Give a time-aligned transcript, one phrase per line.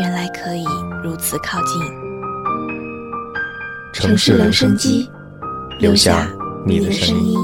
[0.00, 0.64] 原来可以
[1.04, 1.78] 如此靠近。
[3.92, 5.10] 城市留声机，
[5.78, 6.26] 留下
[6.64, 7.38] 你的声音。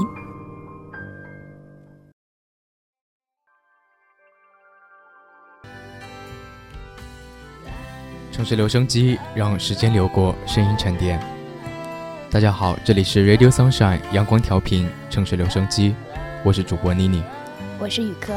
[8.33, 11.21] 城市留声机，让时间流过，声音沉淀。
[12.31, 15.95] 大家好，这里是 Radio Sunshine 阳光调频城市留声机，
[16.43, 17.23] 我是主播妮妮，
[17.79, 18.33] 我是宇科。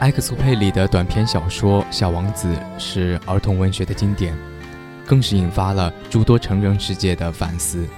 [0.00, 4.36] 埃克苏佩里的短篇小说《小王子》是儿童文学的经典，
[5.06, 7.78] 更是引发了诸多成人世界的反思。《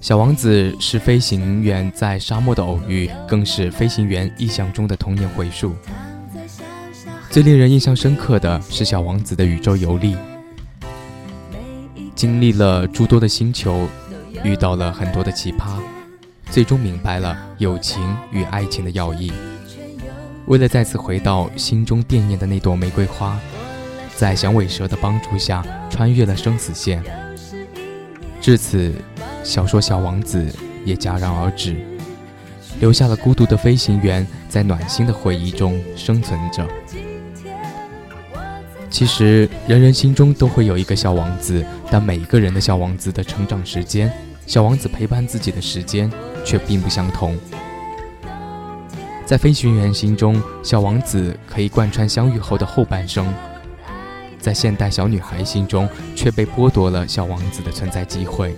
[0.00, 5.74] 小王子》是飞行员在沙漠的偶遇，更是飞行员臆想中的童年回溯。
[7.28, 10.16] 最令人印象深刻的是小王子的宇宙游历，
[12.14, 13.88] 经历了诸多的星球，
[14.44, 15.80] 遇到了很多的奇葩，
[16.50, 19.32] 最终明白了友情与爱情的要义。
[20.46, 23.38] 为了再次回到心中惦念的那朵玫瑰花，
[24.16, 27.02] 在响尾蛇的帮助下穿越了生死线。
[28.40, 28.92] 至此，
[29.44, 30.44] 小说《小王子》
[30.84, 31.76] 也戛然而止，
[32.80, 36.66] 留下了孤独的飞行员在暖心的回忆中生存着。
[38.90, 44.12] 其实，人人心中都会有一个小王子，但每一个人的小王子的成长时间，
[44.46, 46.12] 小王子陪伴自己的时间
[46.44, 47.38] 却并不相同。
[49.32, 53.24] 在飞行员心中，小王子可以贯穿相遇后的后半生；
[54.38, 58.54] 在现代小女孩心中，却被剥夺了小王子的存在机会。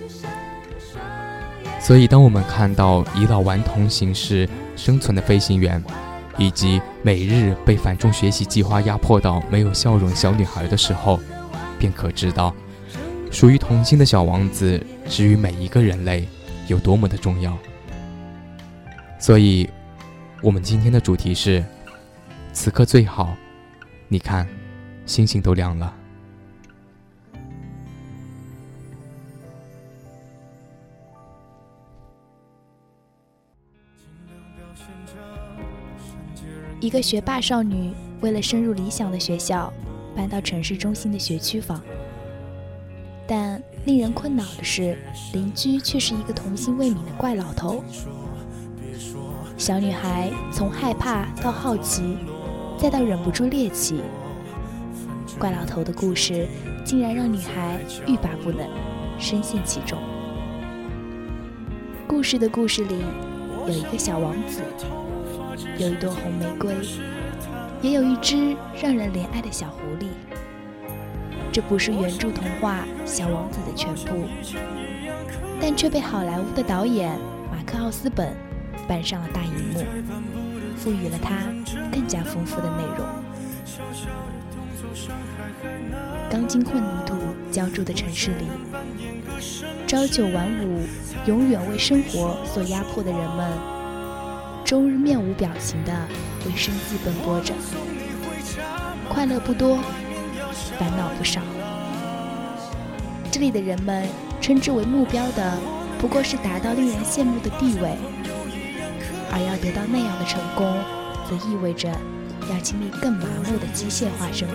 [1.81, 5.81] 所以，当我们看到以老顽童形式生存的飞行员，
[6.39, 11.21] 以及每日被繁重学习计划压迫到没有笑容小女孩的时候，
[11.79, 12.53] 便可知道，
[13.31, 16.27] 属于童心的小王子，之于每一个人类
[16.67, 17.57] 有多么的重要。
[19.21, 19.71] 所以。
[20.45, 21.65] 我们今天的主题是：
[22.53, 23.35] 此刻最好。
[24.09, 24.47] 你看，
[25.07, 25.95] 星星都亮了。
[36.79, 39.73] 一个学霸少女为了升入理想的学校，
[40.15, 41.81] 搬到城市中心的学区房。
[43.27, 44.99] 但令人困扰的是，
[45.33, 47.83] 邻居却是一个童心未泯的怪老头。
[49.57, 52.19] 小女孩从害怕到好奇，
[52.77, 54.03] 再到忍不住猎奇。
[55.39, 56.47] 怪老头的故事
[56.85, 58.69] 竟然让女孩欲罢不能，
[59.19, 59.97] 深陷其中。
[62.07, 62.97] 故事的故事里
[63.67, 64.61] 有一个小王子，
[65.79, 66.75] 有一朵红玫瑰，
[67.81, 70.09] 也有一只让人怜爱的小狐狸。
[71.53, 74.27] 这不是原著童话《小王子》的全部，
[75.61, 77.17] 但却被好莱坞的导演
[77.53, 78.37] 马克·奥斯本。
[78.85, 79.85] 搬上了大荧幕，
[80.77, 81.37] 赋予了它
[81.91, 83.07] 更加丰富的内容。
[86.31, 87.15] 刚经混凝土
[87.51, 88.47] 浇筑的城市里，
[89.87, 90.83] 朝九晚五、
[91.27, 93.51] 永远为生活所压迫的人们，
[94.65, 95.93] 周日面无表情地
[96.47, 97.55] 为生计奔波着，
[99.09, 99.79] 快乐不多，
[100.79, 101.41] 烦恼不少。
[103.31, 104.07] 这里的人们
[104.41, 105.59] 称之为目标的，
[105.99, 107.97] 不过是达到令人羡慕的地位。
[109.35, 110.79] 而要得到那样的成功，
[111.29, 111.89] 则意味着
[112.49, 114.55] 要经历更麻木的机械化生活。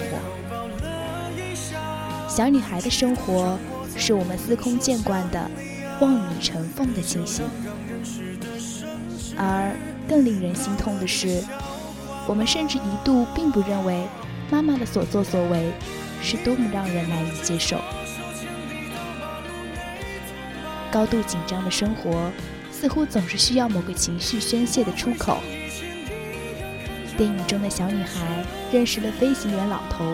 [2.30, 3.60] 小女孩的生活
[3.98, 5.52] 是我们司空见惯的
[6.00, 7.44] 望女成凤的情形，
[9.36, 9.76] 而
[10.08, 11.44] 更令人心痛的是，
[12.26, 14.08] 我们甚至一度并不认为
[14.50, 15.74] 妈妈的所作所为
[16.22, 17.78] 是多么让人难以接受。
[20.90, 22.32] 高度紧张的生活。
[22.80, 25.40] 似乎总是需要某个情绪宣泄的出口，
[27.18, 30.06] 电影中的小女孩认识了飞行员老头，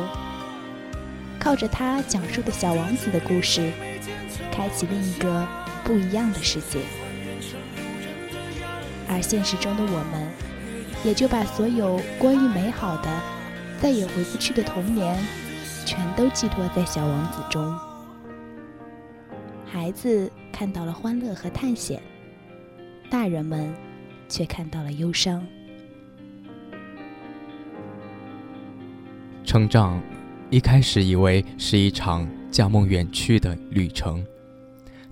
[1.40, 3.72] 靠着他讲述的小王子的故事，
[4.52, 5.48] 开启另一个
[5.84, 6.80] 不一样的世界。
[9.08, 10.28] 而现实中的我们，
[11.04, 13.08] 也就把所有关于美好的、
[13.80, 15.16] 再也回不去的童年，
[15.86, 17.78] 全都寄托在小王子中。
[19.72, 22.02] 孩子看到了欢乐和探险，
[23.16, 23.74] 大人们
[24.28, 25.42] 却看到了忧伤。
[29.46, 30.04] 成长，
[30.50, 34.22] 一开始以为是一场驾梦远去的旅程，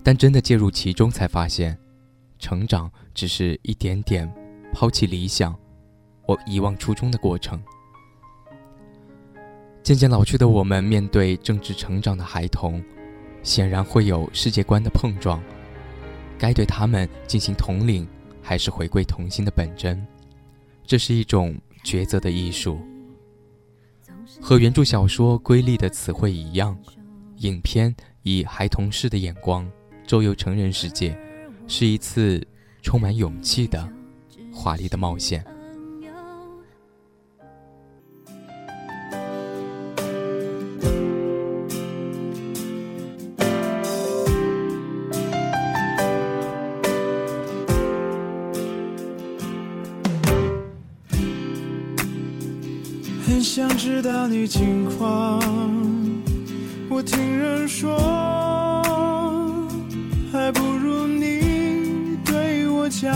[0.02, 1.78] 但真的介入其中，才发现，
[2.38, 4.30] 成长只是一点点
[4.70, 5.56] 抛弃理想，
[6.26, 7.58] 我遗忘初衷的过程。
[9.82, 12.84] 渐渐老去的我们，面对正值成长的孩童。
[13.42, 15.42] 显然会有世界观的碰撞，
[16.38, 18.06] 该对他们进行统领，
[18.42, 20.04] 还是回归童心的本真？
[20.84, 22.78] 这是一种抉择的艺术。
[24.40, 26.76] 和原著小说瑰丽的词汇一样，
[27.38, 29.70] 影片以孩童式的眼光
[30.06, 31.16] 周游成人世界，
[31.68, 32.44] 是一次
[32.82, 33.88] 充满勇气的
[34.52, 35.44] 华丽的冒险。
[54.44, 55.40] 你近况，
[56.90, 57.96] 我听人说，
[60.30, 63.10] 还不如你对我讲。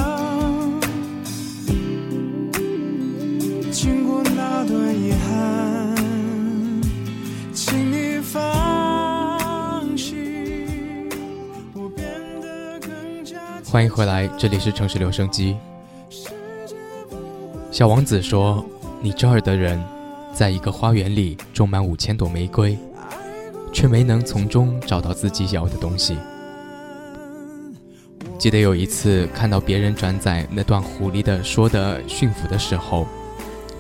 [3.71, 5.95] 经过那段遗憾，
[7.53, 10.15] 请你放弃。
[11.75, 12.07] 我变
[12.41, 13.37] 得更加。
[13.71, 15.59] 欢迎回来，这里是城市留声机。
[17.71, 18.65] 小王子说
[19.03, 19.79] ：“你这儿的人。”
[20.39, 22.79] 在一个花园里种满五千朵玫瑰，
[23.73, 26.17] 却没能从中找到自己要的东西。
[28.39, 33.05] 记得有一次看到别人转载那段狐狸的说的驯服的时候，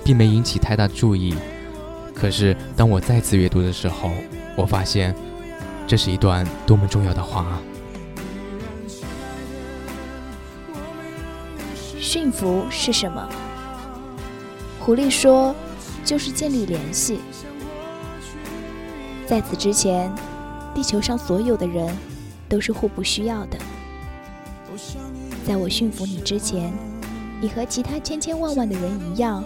[0.02, 1.36] 并没引起太大注意。
[2.12, 4.10] 可是当我再次阅读的时候，
[4.56, 5.14] 我发现
[5.86, 7.62] 这是一段多么重要的话啊！
[12.00, 13.28] 驯服是什么？
[14.80, 15.54] 狐狸说。
[16.04, 17.20] 就是建立联系。
[19.26, 20.10] 在此之前，
[20.74, 21.94] 地球上所有的人
[22.48, 23.58] 都是互不需要的。
[25.46, 26.72] 在我驯服你之前，
[27.40, 29.44] 你和其他千千万万的人一样，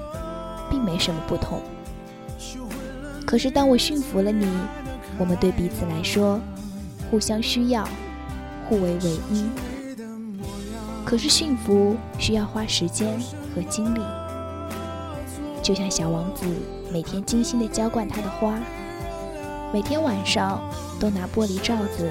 [0.71, 1.61] 并没什么不同。
[3.27, 4.47] 可是当我驯服了你，
[5.19, 6.41] 我们对彼此来说，
[7.11, 7.89] 互相需要，
[8.69, 9.47] 互为唯一。
[11.05, 13.19] 可是驯服需要花时间
[13.55, 14.01] 和精力。
[15.63, 16.45] 就像小王子
[16.93, 18.59] 每天精心地浇灌他的花，
[19.73, 20.61] 每天晚上
[20.99, 22.11] 都拿玻璃罩子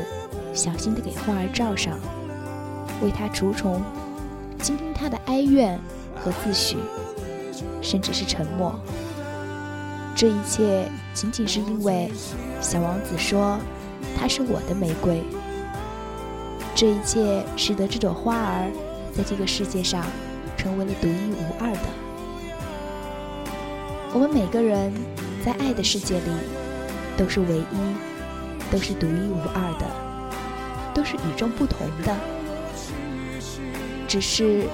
[0.54, 2.00] 小心地给花儿罩上，
[3.04, 3.82] 为它除虫，
[4.62, 5.78] 倾听它的哀怨
[6.16, 6.78] 和自诩，
[7.82, 8.74] 甚至是沉默。
[10.16, 12.10] 这一切仅仅是因为
[12.62, 13.58] 小王子说
[14.18, 15.22] 他是我的玫瑰。
[16.74, 18.72] 这一切使得这朵花儿
[19.14, 20.06] 在这个世界上
[20.56, 22.01] 成为了独一无二的。
[24.14, 24.94] 我们每个人
[25.44, 26.32] 在爱的世界里
[27.16, 29.88] 都是唯一，都是独一无二的，
[30.94, 32.14] 都是与众不同的。
[34.10, 34.68] 只是，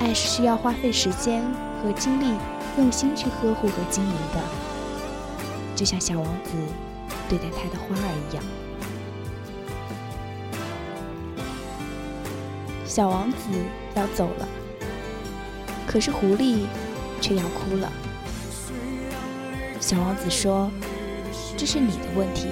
[0.00, 1.40] 爱是需要花费时间
[1.80, 2.34] 和精力，
[2.78, 4.40] 用心去呵护和经营的，
[5.76, 6.50] 就像小王子
[7.28, 8.44] 对待他的花儿一样。
[12.84, 13.36] 小王子
[13.94, 14.48] 要走了，
[15.86, 16.64] 可是狐狸
[17.20, 17.88] 却要哭了。
[19.90, 20.70] 小王子说
[21.58, 22.46] ：“这是你的问题，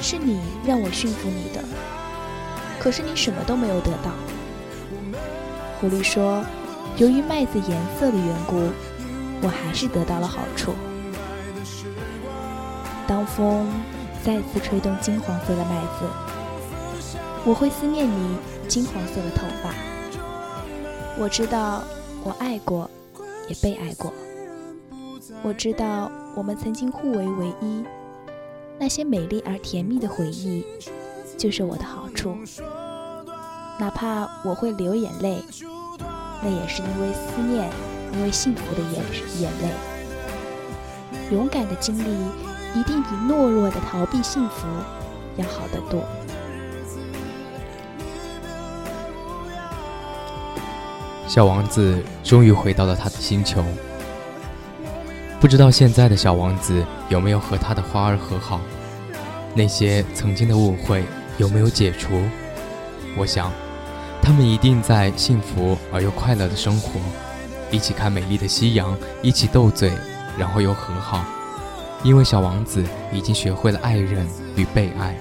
[0.00, 1.62] 是你让我驯服你的。
[2.80, 4.10] 可是你什么都没有得到。”
[5.80, 6.44] 狐狸说
[6.98, 8.68] ：“由于麦子颜色的缘故，
[9.42, 10.74] 我还是得到了好处。
[13.06, 13.68] 当风
[14.24, 17.14] 再次吹动金黄色的麦子，
[17.44, 19.72] 我会思念你金黄色的头发。
[21.16, 21.84] 我知道，
[22.24, 22.90] 我爱过，
[23.46, 24.12] 也被爱过。
[25.44, 27.84] 我知道。”我们曾经互为唯一，
[28.78, 30.64] 那些美丽而甜蜜的回忆，
[31.36, 32.36] 就是我的好处。
[33.78, 35.42] 哪怕我会流眼泪，
[36.42, 37.70] 那也是因为思念，
[38.12, 39.04] 因为幸福的眼
[39.40, 39.70] 眼泪。
[41.34, 42.04] 勇敢的经历，
[42.78, 44.66] 一定比懦弱的逃避幸福
[45.36, 46.02] 要好得多。
[51.26, 53.62] 小王子终于回到了他的星球。
[55.40, 58.60] 不知道现在的小王子有没有和他的花儿和好？
[59.54, 61.02] 那些曾经的误会
[61.38, 62.22] 有没有解除？
[63.16, 63.50] 我想，
[64.20, 67.00] 他们一定在幸福而又快乐的生活，
[67.70, 69.90] 一起看美丽的夕阳，一起斗嘴，
[70.36, 71.24] 然后又和好。
[72.02, 75.16] 因为小王子已经学会了爱人与被爱。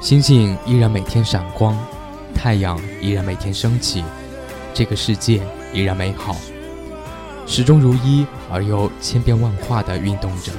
[0.00, 1.76] 星星依然每天闪光，
[2.32, 4.04] 太阳依然每天升起，
[4.72, 6.36] 这个世界依然美好，
[7.46, 10.52] 始终如一而又千变万化的运动着。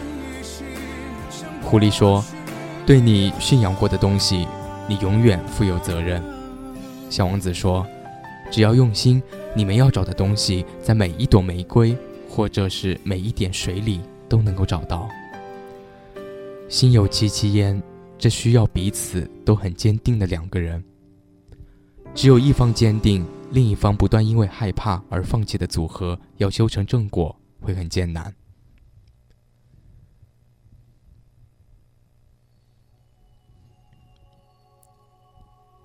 [1.62, 2.24] 狐狸说
[2.86, 4.48] ：“对你驯养过的东西，
[4.88, 6.24] 你永远负有责任。”
[7.10, 7.86] 小王子说
[8.50, 9.22] ：“只要用心，
[9.56, 11.96] 你们要找的东西，在每一朵玫瑰，
[12.30, 15.08] 或者是每一点水里，都能够找到。
[16.70, 17.82] 心有戚戚焉。”
[18.20, 20.84] 这需要彼此都很坚定的两个人。
[22.16, 28.34] 只有一方坚定，另一方不断因为害怕而放弃的组合，要修成正果会很艰难。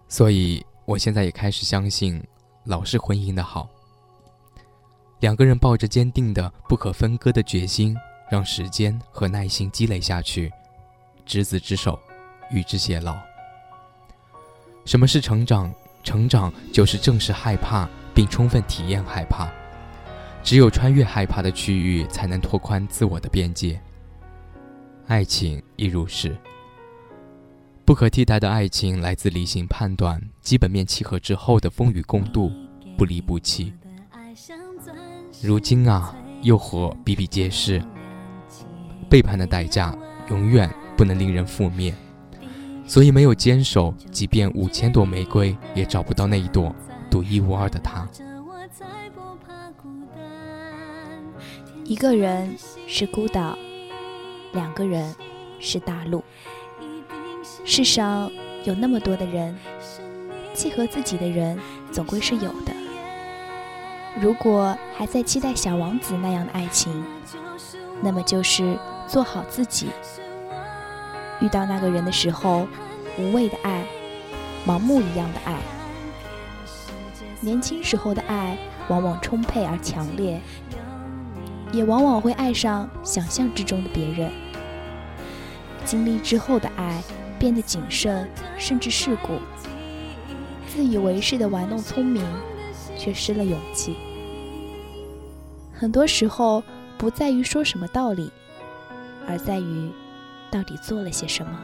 [0.09, 2.23] 所以，我现在也开始相信，
[2.65, 3.69] 老式婚姻的好。
[5.21, 7.97] 两个人抱着坚定的、不可分割的决心，
[8.31, 10.53] 让时间和耐心积累下去，
[11.25, 11.99] 执子之手。
[12.51, 13.17] 与之偕老。
[14.85, 15.73] 什么是成长？
[16.03, 19.49] 成长就是正视害怕，并充分体验害怕。
[20.43, 23.81] 只有穿越害怕的区域，才能拓宽自我的边界。
[25.07, 26.37] 爱情亦如是。
[27.85, 32.51] 不可替代的爱情来自理性判断，基本面契合之后的风雨共度，
[32.97, 33.73] 不离不弃。
[35.43, 37.83] 如今啊，诱惑比比皆是，
[39.11, 39.97] 背叛的代价
[40.31, 41.95] 永远不能令人覆灭。
[42.93, 46.77] 所以没有坚守，即便五千朵玫瑰，也找不到那一朵
[47.11, 48.07] 独一无二的他。
[51.85, 52.55] 一个人
[52.87, 53.57] 是孤岛，
[54.53, 55.15] 两个人
[55.59, 56.23] 是大陆。
[57.65, 58.31] 世上
[58.65, 59.57] 有那么多的人，
[60.53, 61.59] 契合自己的人
[61.91, 62.75] 总归是有的。
[64.21, 66.93] 如果还在期待小王子那样的爱情，
[68.03, 68.77] 那么就是
[69.09, 69.89] 做好自己。
[71.41, 72.69] 遇到那个人的时候，
[73.19, 73.85] 无畏的爱，
[74.67, 75.59] 盲目一样的爱。
[77.41, 78.57] 年轻时候的爱
[78.89, 80.41] 往往充沛而强烈，
[81.73, 84.31] 也往往会爱上想象之中的别人。
[85.85, 87.03] 经历之后的爱
[87.39, 89.39] 变得谨慎，甚至世故。
[90.67, 92.25] 自以为是的玩弄聪明，
[92.97, 93.97] 却失了勇气。
[95.73, 96.63] 很多时候
[96.97, 98.31] 不在于说什么道理，
[99.29, 99.91] 而在于。
[100.51, 101.59] 到底做了些什么？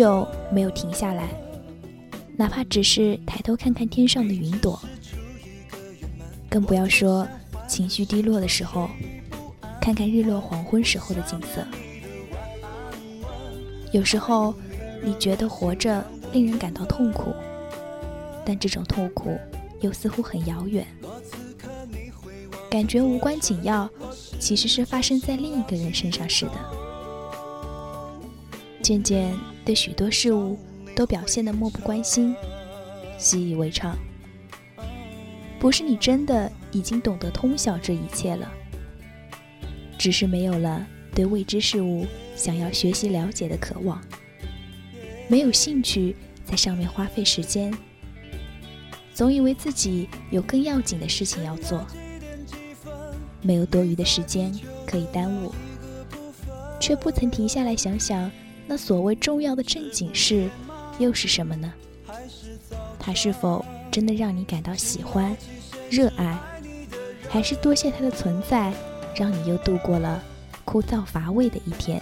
[0.00, 1.28] 久没有停下来？
[2.34, 4.80] 哪怕只是抬头看看天上的云朵，
[6.48, 7.28] 更不要说
[7.68, 8.88] 情绪低落的时候，
[9.78, 11.62] 看看日落黄昏时候的景色。
[13.92, 14.54] 有时候，
[15.04, 16.02] 你觉得活着
[16.32, 17.34] 令人感到痛苦，
[18.42, 19.38] 但这种痛苦
[19.82, 20.86] 又似乎很遥远，
[22.70, 23.86] 感觉无关紧要，
[24.38, 26.52] 其实是发生在另一个人身上似的。
[28.80, 29.36] 渐渐
[29.70, 30.58] 对许多事物
[30.96, 32.34] 都表现得漠不关心，
[33.18, 33.96] 习以为常。
[35.60, 38.50] 不是你真的已经懂得通晓这一切了，
[39.96, 40.84] 只是没有了
[41.14, 42.04] 对未知事物。
[42.34, 44.02] 想要学习了解的渴望，
[45.28, 47.72] 没有兴趣在上面花费时间，
[49.14, 51.86] 总以为自己有更要紧的事情要做，
[53.40, 54.52] 没有多余的时间
[54.84, 55.54] 可以耽误，
[56.80, 58.28] 却不曾停下来想想
[58.70, 60.48] 那所谓重要的正经事
[61.00, 61.72] 又是什么呢？
[63.00, 65.36] 它是否真的让你感到喜欢、
[65.90, 66.38] 热爱，
[67.28, 68.72] 还是多谢它的存在，
[69.12, 70.22] 让你又度过了
[70.64, 72.00] 枯燥乏味的一天？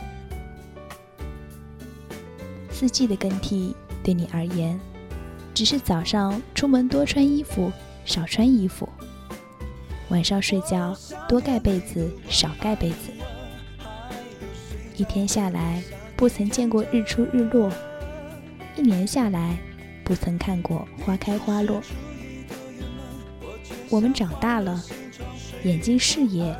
[2.71, 4.79] 四季的更替对你而言，
[5.55, 7.73] 只是早上出门多穿衣服，
[8.05, 8.87] 少穿衣服；
[10.11, 10.95] 晚上睡觉
[11.27, 13.11] 多盖被子，少盖被子。
[14.99, 15.83] 一天下来，
[16.19, 17.71] 不曾见过日出日落；
[18.75, 19.57] 一年下来，
[20.03, 21.81] 不曾看过花开花落。
[23.89, 24.83] 我们长大了，
[25.63, 26.53] 眼睛视野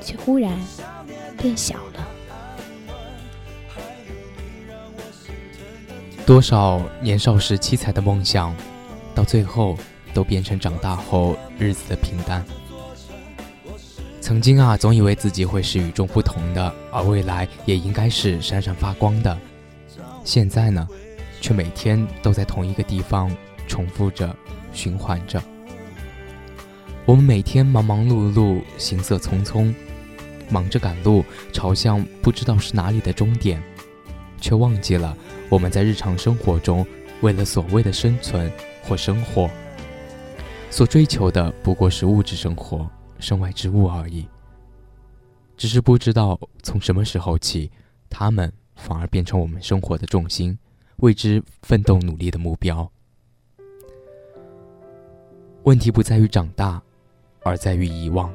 [0.00, 0.58] 却忽然
[1.38, 2.08] 变小了。
[6.26, 8.52] 多少年少时七彩的梦想，
[9.14, 9.78] 到最后
[10.12, 12.44] 都变成长大后日子的平淡。
[14.26, 19.38] 曾经啊，总以为自己会是与众不同的，而未来也应该是闪闪发光的。
[20.24, 20.84] 现在呢，
[21.40, 23.30] 却每天都在同一个地方
[23.68, 24.34] 重复着、
[24.72, 25.40] 循环着。
[27.04, 29.72] 我们每天忙忙碌碌、行色匆匆，
[30.50, 33.62] 忙着赶路，朝向不知道是哪里的终点，
[34.40, 35.16] 却忘记了。
[35.48, 36.84] 我们在日常生活中，
[37.20, 38.50] 为了所谓的生存
[38.82, 39.48] 或生活，
[40.68, 44.26] 所追求的不过是物质生活、身外之物而已。
[45.56, 47.70] 只是不知道从什么时候起，
[48.10, 50.58] 他们反而变成我们生活的重心，
[50.96, 52.90] 为之奋斗努力的目标。
[55.62, 56.80] 问题不在于长大，
[57.42, 58.32] 而在于遗忘。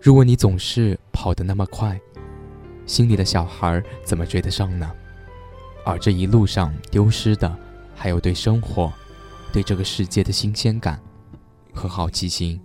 [0.00, 2.00] 如果你总是跑得那么快，
[2.86, 4.90] 心里的小孩怎么追得上呢？
[5.84, 7.58] 而这一路上丢失的，
[7.94, 8.92] 还有对生活、
[9.52, 10.98] 对这个世界的新鲜感
[11.72, 12.60] 和好奇心。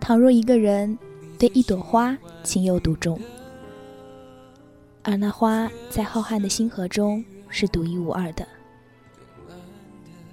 [0.00, 0.98] 倘若一个人
[1.38, 3.20] 对一朵花情有独钟，
[5.02, 8.46] 而那花在浩瀚的星河中是独一无二的，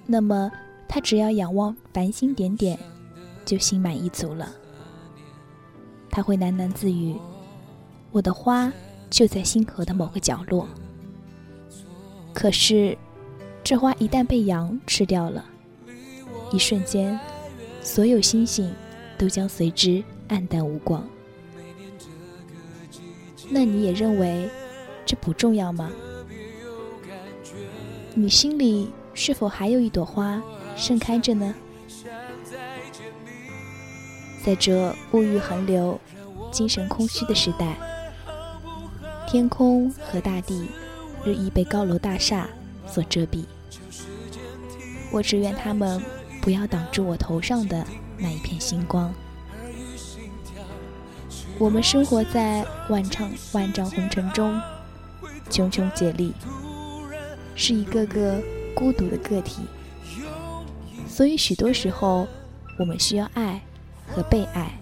[0.06, 0.50] 那么。
[0.86, 2.78] 他只要仰望繁星点点，
[3.44, 4.48] 就心满意足了。
[6.08, 7.16] 他会喃喃自语
[8.12, 8.72] ：“我的花
[9.10, 10.68] 就在星河的某个角落。”
[12.32, 12.96] 可是，
[13.64, 15.44] 这花一旦被羊吃掉了，
[16.50, 17.18] 一瞬间，
[17.82, 18.72] 所有星星
[19.18, 21.06] 都将随之黯淡无光。
[23.50, 24.48] 那你也认为
[25.04, 25.90] 这不重要吗？
[28.14, 30.42] 你心里是否还有一朵花？
[30.76, 31.54] 盛开着呢，
[34.44, 36.00] 在这物欲横流、
[36.50, 37.76] 精神空虚的时代，
[39.26, 40.68] 天空和大地
[41.24, 42.48] 日益被高楼大厦
[42.88, 43.44] 所遮蔽。
[45.12, 46.02] 我只愿他们
[46.44, 47.82] 不要挡住我头上的
[48.18, 49.10] 那一片星光。
[51.58, 54.60] 我们生活在万丈万丈红尘中，
[55.48, 56.34] 茕茕孑立，
[57.54, 58.42] 是一个个
[58.74, 59.62] 孤独的个体。
[61.08, 62.26] 所以，许多时候，
[62.78, 63.62] 我们需要爱
[64.06, 64.78] 和被爱。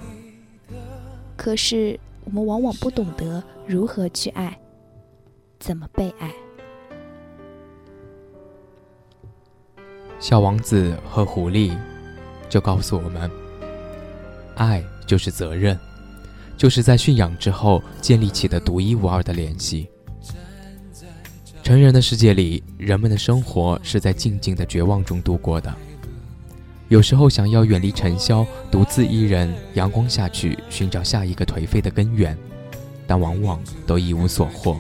[1.37, 4.59] 可是，我们往往不懂得如何去爱，
[5.61, 6.33] 怎么被爱。
[10.23, 11.77] 小王子和狐狸
[12.49, 13.29] 就告诉我们：
[14.55, 15.77] 爱就是责任，
[16.57, 19.91] 就是在驯养之后建立起的独一无二的联系。
[21.65, 25.75] 成人的世界里，人们的生活是在静静的绝望中度过的。
[26.87, 32.39] 有时候想要远离尘嚣，独自一人阳光下去寻找下一个颓废的根源，
[33.09, 34.79] 但往往都一无所获。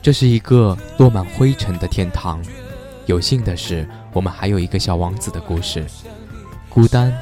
[0.00, 2.40] 这是一个落满灰尘的天堂。
[3.06, 5.84] 有幸的是，我们还有一个小王子的故事，
[6.68, 7.12] 孤单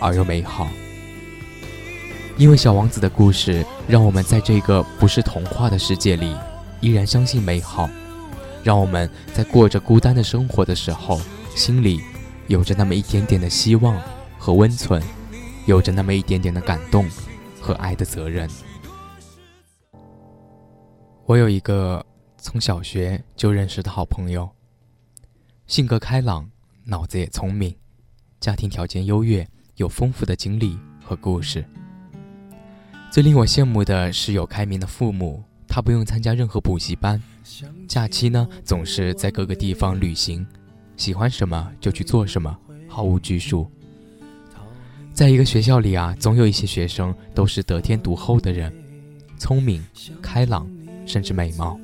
[0.00, 0.68] 而又美好。
[2.36, 6.36] 因为小王子的故事，让我们在这个不是童话的世界里，
[6.80, 7.88] 依然相信美好。
[8.62, 11.20] 让我们在过着孤单的生活的时候，
[11.54, 12.00] 心里。
[12.46, 13.98] 有着那么一点点的希望
[14.38, 15.02] 和温存，
[15.64, 17.08] 有着那么一点点的感动
[17.58, 18.46] 和爱的责任。
[21.24, 22.04] 我有一个
[22.36, 24.46] 从小学就认识的好朋友，
[25.66, 26.50] 性格开朗，
[26.84, 27.74] 脑子也聪明，
[28.38, 31.64] 家庭条件优越，有丰富的经历和故事。
[33.10, 37.20] 最令我羡慕的是有开明的父母，他不用参加任何补习班，
[37.88, 40.46] 假期呢总是在各个地方旅行。
[40.98, 42.54] 喜欢什么就去做什么，
[42.86, 43.66] 毫无拘束。
[45.14, 48.70] 在一个学校里啊，总有一些学生都是得天独厚的人，
[49.38, 49.82] 聪明、
[50.20, 50.70] 开朗，
[51.06, 51.80] 甚至美貌。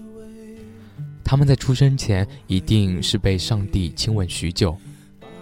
[1.30, 4.76] 他们在出生前一定是被上帝亲吻许久，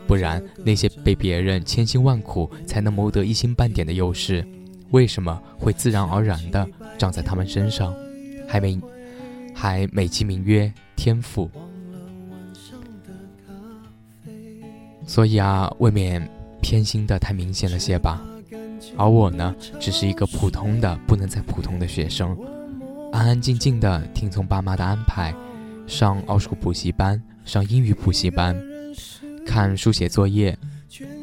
[0.07, 4.47] 不然，那些被别人千辛万苦才能谋得一星半点的优势，
[4.91, 7.95] 为什么会自然而然地长在他们身上？
[8.47, 8.79] 还没，
[9.55, 11.51] 还美其名曰天赋。
[15.07, 16.23] 所以啊，未免
[16.61, 18.23] 偏心的太明显了些吧。
[18.99, 22.37] 而我呢，只是一个普通的不能再普通的学生，
[23.11, 25.35] 安安静静的听从爸妈的安排，
[25.89, 28.55] 上奥数补习班，上英语补习班。
[29.47, 30.57] 看书写作业，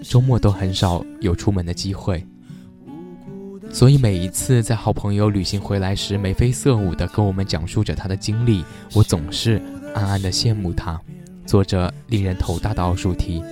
[0.02, 2.26] 周末都很少有出门的机会，
[3.72, 9.62] 所以每一次在好朋友旅行回来时眉飞色舞地跟我们讲述着他的经历，我总是
[9.94, 11.00] 暗暗地羡慕他，
[11.46, 13.44] 做着令人头大的奥数题。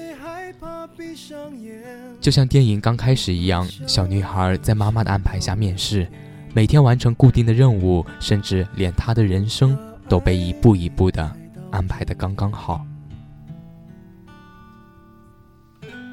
[2.19, 6.07] 就像电影刚开始一样，小女孩在妈妈的安排下面试，
[6.55, 11.35] 每天完成固定的任务，甚至连她的人生都被一步一步的
[11.71, 12.85] 安排的刚刚好。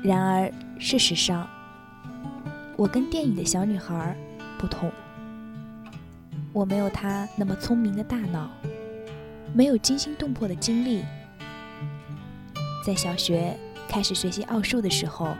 [0.02, 1.46] 然而，事实上，
[2.76, 4.16] 我跟电影的小女孩
[4.58, 4.90] 不同。
[6.52, 8.48] 我没有她那么聪明的大脑，
[9.52, 11.04] 没有惊心动魄的经历。
[12.84, 13.56] 在小学
[13.88, 15.36] 开始学习奥数的时候，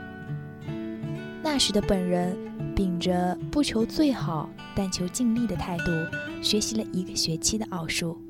[1.43, 2.37] 那时的本人
[2.77, 5.91] 秉着不求最好，但求尽力的态度，
[6.43, 8.21] 学习了一个学期的奥数，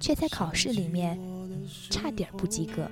[0.00, 1.20] 却在考试里面
[1.90, 2.90] 差点不及格。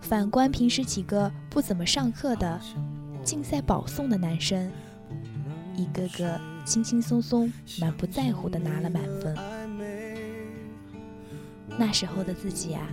[0.00, 2.60] 反观平时几个不怎么上课的
[3.24, 4.70] 竞赛保送的男生，
[5.76, 9.36] 一个个轻轻松松、满不在乎的拿了满分。
[11.78, 12.86] 那时候的自己啊，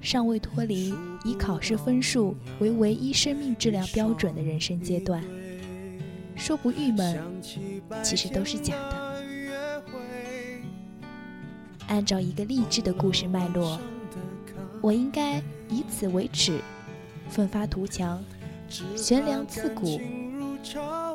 [0.00, 0.94] 尚未脱离
[1.24, 5.22] 以考试分数为唯一生命质量标准的人生阶段，
[6.34, 7.18] 说不郁闷，
[8.02, 8.97] 其实都是假的。
[11.88, 13.78] 按照一个励志的故事脉络，
[14.80, 15.42] 我应该。
[15.70, 16.62] 以此为耻，
[17.28, 18.24] 奋发图强，
[18.96, 20.00] 悬梁刺股，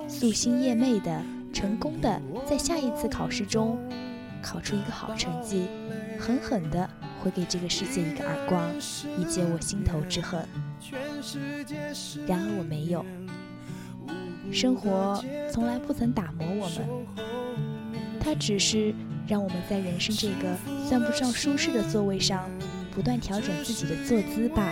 [0.07, 3.79] 夙兴夜寐的，成功的在下一次考试中
[4.43, 5.65] 考出一个好成绩，
[6.19, 6.87] 狠狠的
[7.19, 8.61] 回给这个世界一个耳光，
[9.17, 10.47] 以解我心头之恨。
[12.27, 13.03] 然而我没有，
[14.51, 15.19] 生活
[15.51, 16.87] 从来不曾打磨我们，
[18.19, 18.93] 它只是
[19.27, 20.57] 让我们在人生这个
[20.87, 22.49] 算不上舒适的座位上。
[22.95, 24.71] 不断调整自己的坐姿吧。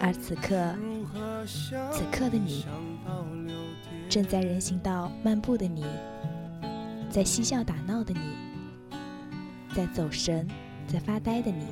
[0.00, 0.74] 而此刻，
[1.92, 2.64] 此刻的你，
[4.08, 5.84] 正在人行道漫步的你，
[7.10, 8.96] 在嬉笑打闹的你，
[9.76, 10.48] 在走神、
[10.88, 11.66] 在发呆的你，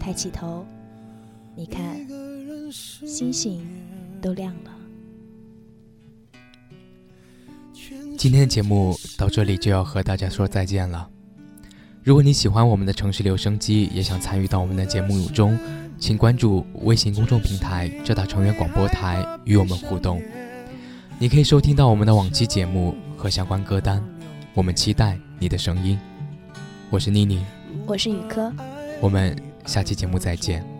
[0.00, 0.64] 抬起头，
[1.54, 2.08] 你看，
[2.72, 3.62] 星星
[4.22, 4.77] 都亮了。
[8.16, 11.08] 今天的节目到这里就要和大家说再见了。
[12.02, 15.58] 如果你喜欢我们的城市留声机，也想参与到我们的节目中，
[15.98, 20.22] 请关注微信公众平台“浙大成员广播台”与我们互动。
[21.18, 24.02] 你可以收听到我们的往期节目和相关歌单。
[24.54, 25.98] 我们期待你的声音。
[26.90, 27.44] 我是妮妮，
[27.86, 28.52] 我是宇科，
[29.00, 30.77] 我们下期节目再见。